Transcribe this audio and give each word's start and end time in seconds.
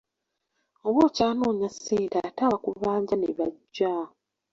Oba 0.87 0.99
okyanoonya 1.07 1.67
ssente 1.73 2.17
ate 2.27 2.41
abakubanja 2.47 3.15
ne 3.17 3.29
bajja. 3.37 3.93